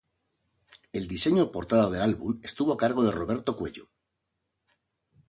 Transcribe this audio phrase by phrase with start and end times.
[0.93, 3.87] El diseño portada del álbum estuvo a cargo de Roberto Cuello.